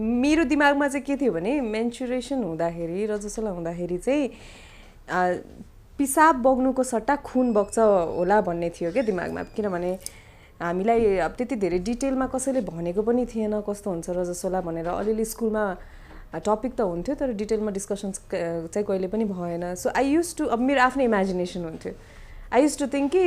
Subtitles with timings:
[0.00, 4.28] मेरो दिमागमा चाहिँ के थियो भने मेन्चुरेसन हुँदाखेरि रजसला हुँदाखेरि चाहिँ
[5.98, 7.78] पिसाब बग्नुको सट्टा खुन बग्छ
[8.16, 9.92] होला भन्ने थियो क्या दिमागमा। किनभने
[10.64, 15.64] हामीलाई अब त्यति धेरै डिटेलमा कसैले भनेको पनि थिएन कस्तो हुन्छ रजसोला भनेर अलिअलि स्कुलमा
[16.40, 20.60] टपिक त हुन्थ्यो तर डिटेलमा डिस्कसन्स चाहिँ कहिले पनि भएन। सो आई युज टु अब
[20.72, 21.92] मेरो आफ्नो इमेजिनेसन हुन्थ्यो।
[22.48, 23.24] आई युज टु थिङ्क कि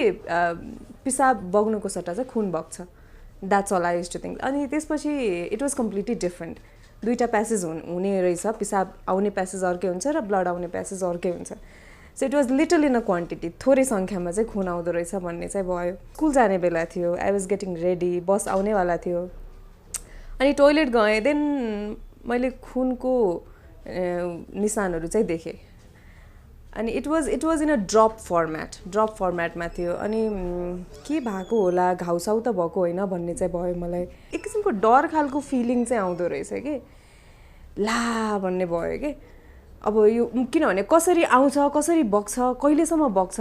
[1.05, 3.04] पिसाब बग्नुको सट्टा चाहिँ खुन बग्छ।
[3.49, 5.13] That's all I to think अनि त्यसपछि
[5.53, 6.57] इट वाज कम्प्लिटली डिफ्रेन्ट
[7.05, 11.53] दुईवटा प्यासेज हुने रहेछ। पिसाब आउने प्यासेज अर्कै हुन्छ र ब्लड आउने प्यासेज अर्कै हुन्छ।
[12.19, 15.67] So it was little in a quantity थोरै सङ्ख्यामा चाहिँ खुन आउँदो रहेछ भन्ने चाहिँ
[15.67, 19.21] भयो। स्कुल जाने बेला थियो। I was getting ready bus आउनेवाला थियो।
[20.41, 21.39] अनि टोइलेट गएँ। देन
[22.25, 23.13] मैले खुनको
[23.87, 25.57] निशानहरू चाहिँ देखेँ।
[26.77, 30.21] अनि it was it was in a drop format drop फर्मेटमा थियो अनि
[31.07, 31.93] के भएको होला?
[31.93, 34.01] घाउसाउ त भएको होइन भन्ने चाहिँ भयो मलाई।
[34.33, 36.75] एक किसिमको डर खालको फिलिङ चाहिँ आउँदो रहेछ कि।
[37.79, 39.15] ला भन्ने भयो कि।
[39.85, 43.39] अब यो किनभने कसरी आउँछ कसरी बग्छ कहिलेसम्म बग्छ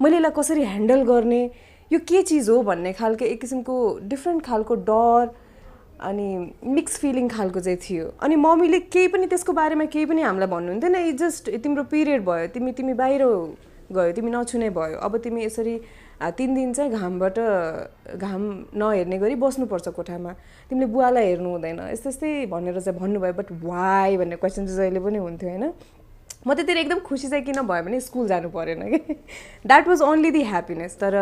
[0.00, 1.42] मैले यसलाई कसरी ह्यान्डल गर्ने
[1.90, 5.30] यो के चिज हो भन्ने खालको एक किसिमको डिफ्रेन्ट खालको डर
[6.00, 10.48] अनि मिक्स फिलिङ खालको चाहिँ थियो। अनि मम्मीले केही पनि त्यसको बारेमा केही पनि हामीलाई
[10.48, 13.22] भन्नुहुन्थेन इ जस्ट तिम्रो पिरियड भयो। तिमी तिमी बाहिर
[13.92, 15.80] गयो। तिमी नछुने भयो। अब तिमी यसरी
[16.36, 17.38] तिन दिन चाहिँ घामबाट
[18.16, 18.42] घाम
[18.74, 20.32] नहेर्ने गरी बस्नुपर्छ कोठामा।
[20.70, 25.00] तिमीले बुवालाई हेर्नु हुँदैन। यस्तै यस्तै भनेर चाहिँ भन्नुभयो। बट वाइ भन्ने क्वेसन चाहिँ जहिले
[25.00, 25.72] पनि हुन्थ्यो होइन?
[26.46, 29.14] म त्यतिर एकदम खुसी चाहिँ किन भयो भने स्कुल जानु परेन कि।
[29.64, 31.14] That was only the happiness तर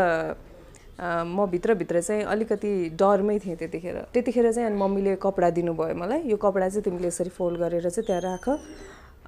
[1.02, 6.36] म भित्रभित्र चाहिँ अलिकति डरमै थिएँ त्यतिखेर। त्यतिखेर चाहिँ अनि मम्मीले कपडा दिनुभयो मलाई। यो
[6.36, 8.48] कपडा चाहिँ तिमीले यसरी फोल्ड गरेर चाहिँ त्यहाँ राख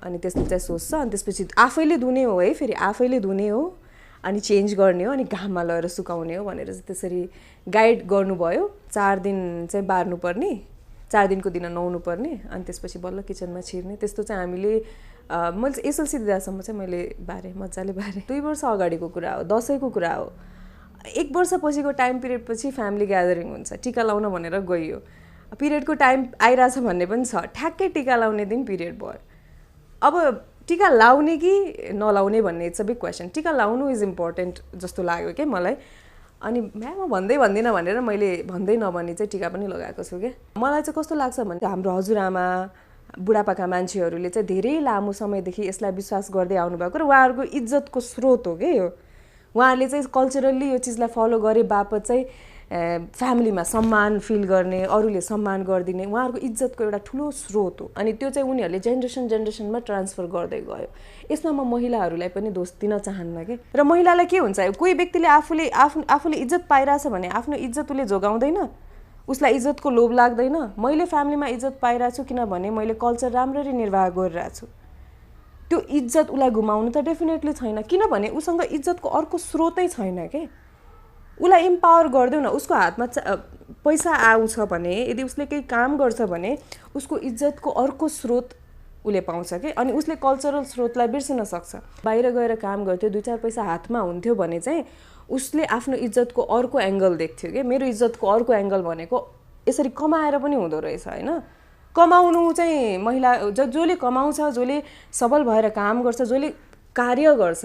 [0.06, 3.62] अनि त्यसले चाहिँ सोच्छ। अनि त्यसपछि आफैले धुने हो है फेरि आफैले धुने हो
[4.24, 7.22] अनि चेन्ज गर्ने हो अनि घाममा लगेर सुकाउने हो भनेर चाहिँ त्यसरी
[7.66, 10.52] गाइड गर्नुभयो। चार दिन चाहिँ बार्नुपर्ने
[11.10, 14.72] चार दिनको दिन नुहाउनु पर्ने अनि त्यसपछि बल्ल किचनमा छिर्ने। त्यस्तो चाहिँ हामीले
[15.58, 19.88] मैले चाहिँ एसएलसी दिँदासम्म चाहिँ मैले बारेँ मजाले बारेँ। दुई वर्ष अगाडिको कुरा हो दसैँको
[19.90, 20.32] कुरा हो।
[21.06, 24.98] एक वर्षपछिको टाइम पिरियडपछि फ्यामिली ग्यादरिङ हुन्छ टिका लाउन भनेर गइयो।
[25.60, 29.20] पिरियडको टाइम आइरहेछ भन्ने पनि छ। ठ्याक्कै टिका लाउने दिन पिरियड भयो।
[30.02, 30.14] अब
[30.68, 31.52] टिका लाउने कि
[31.92, 35.76] नलाउने भन्ने इट्स अ बिग क्वेसन टिका लाउनु इज इम्पोर्टेन्ट जस्तो लाग्यो क्या मलाई।
[36.42, 40.32] अनि म्या म भन्दै भन्दिनँ भनेर मैले भन्दै नभने चाहिँ टिका पनि लगाएको छु क्या
[40.58, 42.44] मलाई चाहिँ कस्तो लाग्छ भने हाम्रो हजुरआमा
[43.20, 48.56] बुढापाका मान्छेहरूले चाहिँ धेरै लामो समयदेखि यसलाई विश्वास गर्दै आउनुभएको र उहाँहरूको इज्जतको स्रोत हो
[48.56, 48.88] क्या यो।
[49.54, 52.24] उहाँहरूले चाहिँ कल्चरल्ली यो चिजलाई फलो गरे बापत चाहिँ
[53.14, 58.30] फ्यामिलीमा सम्मान फिल गर्ने अरूले सम्मान गरिदिने उहाँहरूको इज्जतको एउटा ठुलो स्रोत हो। अनि त्यो
[58.30, 60.88] चाहिँ उनीहरूले जेनेरेसन जेनेरेसनमा ट्रान्सफर गर्दै गयो।
[61.30, 63.58] यसमा म महिलाहरूलाई पनि दोष दिन चाहन्न कि?
[63.76, 64.60] र महिलालाई के हुन्छ?
[64.74, 68.58] कोही व्यक्तिले आफूले आफू आफूले इज्जत पाइरहेछ भने आफ्नो इज्जत उसले जोगाउँदैन?
[69.28, 70.56] उसलाई इज्जतको लोभ लाग्दैन?
[70.78, 74.66] मैले फ्यामिलीमा इज्जत पाइरहेको छु किनभने मैले कल्चर राम्ररी निर्वाह गरिरहेको छु
[75.74, 80.46] त्यो इज्जत उसलाई घुमाउनु त डेफिनेटली छैन। किनभने उसँग इज्जतको अर्को स्रोतै छैन के?
[81.42, 83.06] उसलाई इम्पावर गरिदेऊ न उसको हातमा
[83.82, 86.50] पैसा आउँछ भने यदि उसले केही काम गर्छ भने
[86.94, 88.54] उसको इज्जतको अर्को स्रोत
[89.02, 89.70] उसले पाउँछ कि?
[89.74, 91.74] अनि उसले कल्चरल स्रोतलाई बिर्सिन सक्छ।
[92.06, 94.84] बाहिर गएर काम गर्थ्यो दुई चार पैसा हातमा हुन्थ्यो भने चाहिँ
[95.26, 97.62] उसले आफ्नो इज्जतको अर्को एङ्गल देख्थ्यो कि?
[97.64, 99.16] मेरो इज्जतको अर्को एङ्गल भनेको
[99.68, 101.30] यसरी कमाएर पनि हुँदो रहेछ होइन?
[101.96, 104.82] कमाउनु चाहिँ महिला ज जसले कमाउँछ जसले
[105.12, 106.48] सबल भएर काम गर्छ जसले
[106.96, 107.64] कार्य गर्छ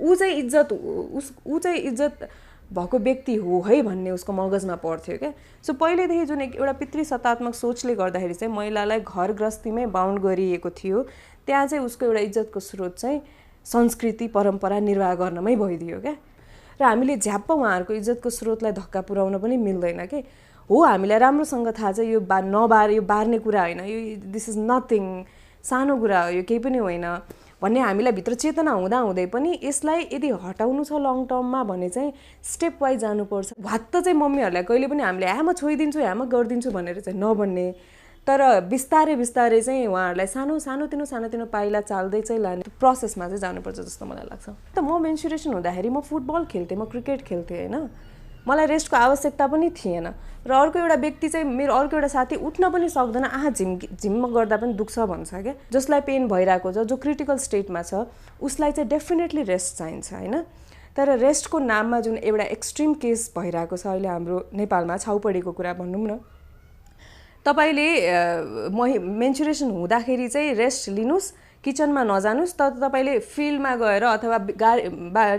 [0.00, 2.28] ऊ चाहिँ इज्जत उस ऊ चाहिँ इज्जत
[2.72, 5.32] भएको व्यक्ति हो है भन्ने उसको मगजमा पर्थ्यो क्या।
[5.64, 11.02] सो पहिलेदेखि जुन एउटा पितृसत्तात्मक सोचले गर्दाखेरि चाहिँ महिलालाई घर गृहस्थीमै बााउन्ड गरिएको थियो
[11.46, 13.20] त्यहाँ चाहिँ उसको एउटा इज्जतको स्रोत चाहिँ
[13.66, 16.14] संस्कृति परम्परा निर्वाह गर्नमै भइदियो क्या।
[16.80, 20.22] र हामीले झ्याप्प उहाँहरूको इज्जतको स्रोतलाई धक्का पुर्याउन पनि मिल्दैन कि?
[20.70, 23.98] हो हामीलाई राम्रोसँग थाहा छ यो बा नबार यो बार्ने कुरा होइन यो
[24.32, 25.04] दिस इज नथिङ
[25.64, 27.06] सानो कुरा हो यो केही पनि होइन।
[27.62, 32.12] भन्ने हामीलाई भित्र चेतना हुँदा हुँदै पनि यसलाई यदि हटाउनु छ लङ टर्ममा भने चाहिँ
[32.44, 37.18] स्टेप वाइज जानुपर्छ। भत्त चाहिँ मम्मीहरूलाई कहिले पनि हामीले ह्यामा छोइदिन्छु ह्यामा गरिदिन्छु भनेर चाहिँ
[37.20, 37.66] नभन्ने।
[38.26, 43.78] तर बिस्तारै बिस्तारै चाहिँ उहाँहरूलाई सानो सानोतिनो सानोतिनो पाइला चाल्दै चाहिँ लाने प्रोसेसमा चाहिँ जानुपर्छ
[43.86, 47.76] जस्तो मलाई लाग्छ। त म मेन्सुरेसन हुँदाखेरि म फुटबल खेल्थेँ म क्रिकेट खेल्थेँ होइन?
[48.46, 50.06] मलाई रेस्टको आवश्यकता पनि थिएन।
[50.46, 54.26] र अर्को एउटा व्यक्ति चाहिँ मेरो अर्को एउटा साथी उठ्न पनि सक्दैन आहा झिम झिम्म
[54.34, 55.54] गर्दा पनि दुख्छ भन्छ क्या?
[55.70, 58.10] जसलाई पेन भइरहेको छ जो क्रिटिकल स्टेटमा छ
[58.42, 60.34] उसलाई चाहिँ डेफिनेटली रेस्ट चाहिन्छ होइन?
[60.96, 66.06] तर रेस्टको नाममा जुन एउटा एक्सट्रिम केस भइरहेको छ अहिले हाम्रो नेपालमा छाउपडीको कुरा भनौँ
[66.06, 66.18] न
[67.46, 67.88] तपाईँले
[68.98, 71.32] मेन्चुरेसन हुँदाखेरि चाहिँ रेस्ट लिनुहोस्
[71.64, 74.82] किचनमा नजानुहोस् तर तपाईँले फिल्डमा गएर अथवा गाडी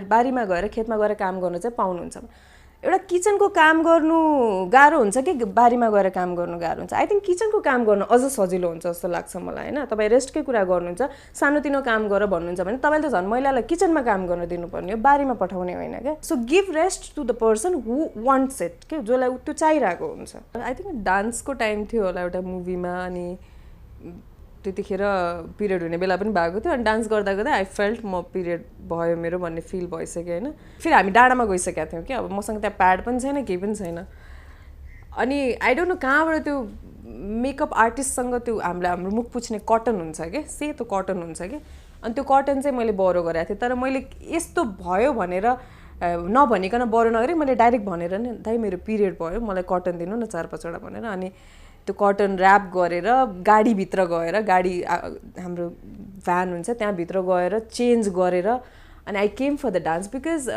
[0.07, 2.18] बारीमा गएर खेतमा गएर काम गर्नु चाहिँ पाउनुहुन्छ।
[2.83, 4.18] एउटा किचनको काम गर्नु
[4.69, 5.33] गाह्रो हुन्छ कि?
[5.33, 9.07] बारीमा गएर काम गर्नु गाह्रो हुन्छ। आई थिङ्क किचनको काम गर्नु अझ सजिलो हुन्छ जस्तो
[9.09, 9.85] लाग्छ मलाई होइन?
[9.89, 11.01] तपाईँ रेस्टकै कुरा गर्नुहुन्छ
[11.41, 15.33] सानोतिनो काम गर भन्नुहुन्छ भने तपाईँले त झन् महिलालाई किचनमा काम गर्न दिनुपर्ने हो बारीमा
[15.41, 16.15] पठाउने होइन क्या?
[16.21, 17.97] So give rest to the person who
[18.29, 22.94] wants it के जसलाई त्यो चाहिरहेको हुन्छ। आई थिङ्क डान्सको टाइम थियो होला एउटा मुभीमा
[23.06, 23.27] अनि
[24.68, 25.02] त्यतिखेर
[25.60, 29.16] पिरियड हुने बेला पनि भएको थियो अनि डान्स गर्दा गर्दा आई फेल्ट म पिरियड भयो
[29.18, 30.52] मेरो भन्ने फिल भइसक्यो होइन?
[30.84, 34.06] फेरि हामी डाँडामा गइसकेका थियौँ कि अब मसँग त्यहाँ प्याड पनि छैन केही पनि छैन।
[35.18, 36.58] अनि आई डोन्ट नो कहाँबाट त्यो
[37.42, 41.60] मेकअप आर्टिस्टसँग त्यो हामीलाई हाम्रो मुख पुछ्ने कटन हुन्छ कि सेतो कटन हुन्छ कि
[42.04, 44.04] अनि त्यो कटन चाहिँ मैले बरो गरेको थिएँ। तर मैले
[44.36, 45.48] यस्तो भयो भनेर
[46.30, 50.25] नभनिकन बरो नगरेँ मैले डाइरेक्ट भनेर नि दाइ मेरो पिरियड भयो मलाई कटन दिनु न
[50.25, 51.31] चार पाँचवटा भनेर। अनि
[51.88, 53.07] त्यो कटन ऱ्याप गरेर
[53.48, 55.68] गाडीभित्र गएर गाडी हाम्रो
[56.25, 60.50] भ्यान हुन्छ त्यहाँभित्र गएर चेन्ज गरेर अनि I came for the dance because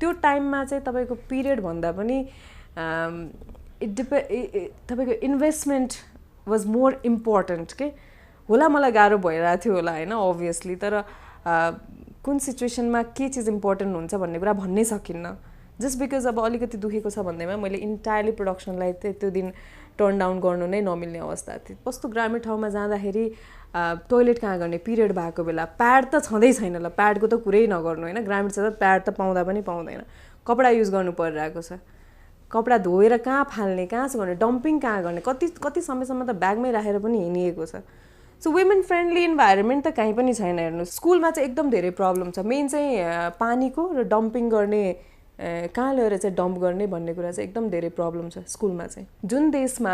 [0.00, 2.18] त्यो टाइममा चाहिँ तपाईँको पिरियड भन्दा पनि
[3.82, 4.18] इट डिपे
[4.88, 5.94] तपाईँको इन्भेस्टमेन्ट
[6.48, 7.92] वाज मोर इम्पोर्टेन्ट के
[8.48, 11.02] होला मलाई गाह्रो भइरहेको थियो होला होइन अभियसली तर
[12.24, 15.36] कुन सिचुएसनमा के चिज इम्पोर्टेन्ट हुन्छ भन्ने कुरा भन्नै सकिन्न।
[15.80, 19.52] जस्ट बिकज अब अलिकति दुखेको छ भन्दैमा मैले इन्टायरली प्रडक्सनलाई त्यो दिन
[19.98, 23.24] टर्न डाउन गर्नु नै नमिल्ने अवस्था थियो। कस्तो ग्रामीण ठाउँमा जाँदाखेरि
[24.10, 24.78] टोइलेट कहाँ गर्ने?
[24.78, 28.18] पिरियड भएको बेला प्याड त छँदै छैन ल। प्याडको त कुरै नगर्नु होइन?
[28.26, 30.02] ग्रामीण क्षेत्र प्याड त पाउँदा पनि पाउँदैन।
[30.46, 31.78] कपडा युज गर्नु परिरहेको छ।
[32.50, 34.34] कपडा धोएर कहाँ फाल्ने कहाँ छ गर्ने?
[34.34, 35.20] डम्पिङ कहाँ गर्ने?
[35.22, 37.86] कति कति समयसम्म त ब्यागमै राखेर पनि हिँडिएको छ।
[38.42, 42.42] सो वुमेन फ्रेन्डली इन्भाइरोमेन्ट त कहीँ पनि छैन हेर्नु। स्कुलमा चाहिँ एकदम धेरै प्रब्लम छ।
[42.42, 44.82] मेन चाहिँ पानीको र डम्पिङ गर्ने
[45.40, 49.50] कहाँ लगेर चाहिँ डम्प गर्ने भन्ने कुरा चाहिँ एकदम धेरै प्रब्लम छ स्कुलमा चाहिँ। जुन
[49.50, 49.92] देशमा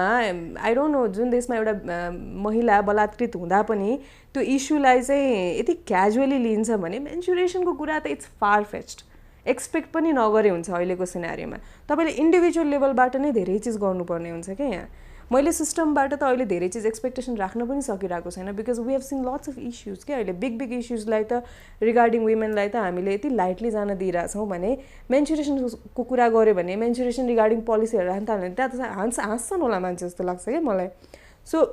[0.61, 2.11] आई डोन्ट नो जुन देशमा एउटा
[2.43, 3.99] महिला बलात्कृत हुँदा पनि
[4.35, 9.05] त्यो इस्युलाई चाहिँ यति क्याजुअली लिन्छ भने मेन्सुरेसनको कुरा त इट्स फार फेस्ट
[9.47, 11.57] एक्सपेक्ट पनि नगरे हुन्छ अहिलेको सिनारीमा
[11.89, 14.89] तपाईँले इन्डिभिजुअल लेभलबाट नै धेरै चिज गर्नुपर्ने हुन्छ क्या यहाँ।
[15.33, 19.25] मैले सिस्टमबाट त अहिले धेरै चिज एक्सपेक्टेसन राख्न पनि सकिरहेको छैन because we have seen
[19.29, 23.71] lots of issues क्या अहिले बिग बिग इस्युजलाई त रिगार्डिङ वुमेनलाई त हामीले यति लाइटली
[23.77, 24.71] जान दिइरहेछौँ भने
[25.11, 29.79] मेन्सुरेसनको कुरा गऱ्यो भने मेन्सुरेसन रिगार्डिङ पोलिसीहरू राख्न थाल्यो भने त्यहाँ त हाँस हाँस्छन् होला
[29.87, 30.89] मान्छे जस्तो लाग्छ क्या मलाई।
[31.51, 31.65] सो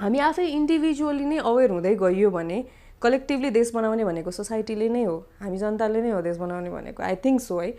[0.00, 2.58] हामी आफै इन्डिभिजुअली नै अवेर हुँदै गइयो भने
[3.04, 7.16] कलेक्टिभली देश बनाउने भनेको सोसाइटीले नै हो हामी जनताले नै हो देश बनाउने भनेको आई
[7.24, 7.70] थिङ्क सो है।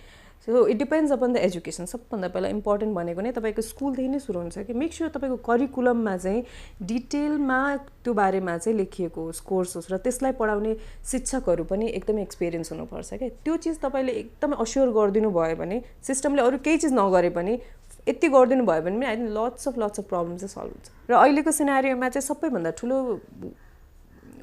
[0.48, 4.40] So it depends upon the education सबभन्दा पहिला इम्पोर्टेन्ट भनेको नै तपाईँको स्कुलदेखि नै सुरु
[4.40, 6.44] हुन्छ कि मेक स्योर तपाईँको करिकुलममा चाहिँ
[6.92, 7.60] डिटेलमा
[8.04, 10.76] त्यो बारेमा चाहिँ लेखिएको होस् कोर्स होस् र त्यसलाई पढाउने
[11.12, 16.42] शिक्षकहरू पनि एकदमै एक्सपिरियन्स हुनुपर्छ क्या। त्यो चिज तपाईँले एकदमै अस्योर गरिदिनु भयो भने सिस्टमले
[16.42, 17.60] अरू केही चिज नगरे पनि
[18.08, 20.88] यति गरिदिनु भयो भने पनि I think lots of lots of problem चाहिँ सल्भ हुन्छ।
[21.10, 22.98] र अहिलेको सिनारीमा चाहिँ सबैभन्दा ठुलो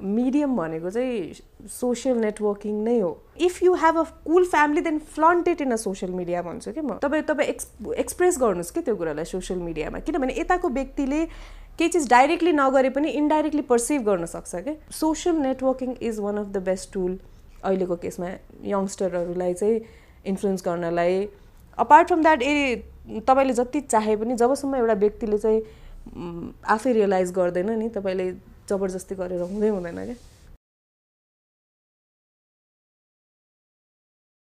[0.02, 3.10] मिडियम भनेको चाहिँ सोसियल नेटवर्किङ नै हो।
[3.40, 6.80] If you have a cool family then flaunt it in a social media भन्छु कि
[6.80, 11.24] म। तपाईँ तपाईँ एक्स एक्सप्रेस गर्नुहोस् कि त्यो कुरालाई सोसियल मिडियामा किनभने यताको व्यक्तिले
[11.78, 16.46] केही चिज डाइरेक्टली नगरे पनि इन्डाइरेक्टली पर्सिभ गर्न सक्छ क्या social networking is one of
[16.46, 17.18] the best tool
[17.62, 18.28] अहिलेको केसमा।
[18.64, 19.80] यङ्स्टरहरूलाई चाहिँ
[20.26, 21.26] इन्फ्लुएन्स गर्नलाई।
[21.78, 25.60] अपार्ट फ्रम द्याट ए तपाईँले जति चाहे पनि जबसम्म एउटा व्यक्तिले चाहिँ
[26.68, 28.30] आफै रियलाइज गर्दैन नि तपाईँले
[28.68, 30.16] जबरजस्ती गरेर हुँदै हुँदैन क्या?